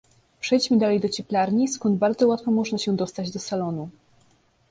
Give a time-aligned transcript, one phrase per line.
[0.39, 3.89] "Przejdźmy dalej do cieplarni, skąd bardzo łatwo można się dostać do salonu."